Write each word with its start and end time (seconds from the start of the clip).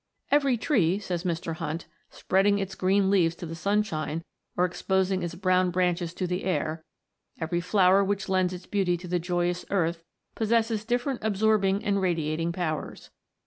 "Every 0.31 0.57
tree," 0.57 0.97
says 0.97 1.23
Mr. 1.25 1.57
Hunt," 1.57 1.85
spreading 2.09 2.57
its 2.57 2.73
green 2.73 3.11
leaves 3.11 3.35
to 3.35 3.45
the 3.45 3.53
sunshine, 3.53 4.23
or 4.57 4.65
ex 4.65 4.81
posing 4.81 5.21
its 5.21 5.35
brown 5.35 5.69
branches 5.69 6.15
to 6.15 6.25
the 6.25 6.43
air, 6.43 6.83
every 7.39 7.61
flower 7.61 8.03
which 8.03 8.27
lends 8.27 8.51
its 8.51 8.65
beauty 8.65 8.97
to 8.97 9.07
the 9.07 9.19
joyous 9.19 9.63
earth, 9.69 10.03
possesses 10.33 10.85
different 10.85 11.19
absorbing 11.23 11.85
and 11.85 12.01
radiating 12.01 12.51
powers. 12.51 13.11